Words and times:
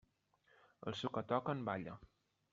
Al 0.91 0.97
so 1.03 1.13
que 1.19 1.25
toquen, 1.33 1.63
balla. 1.69 1.99